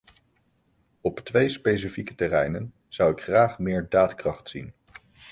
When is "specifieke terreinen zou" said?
1.49-3.11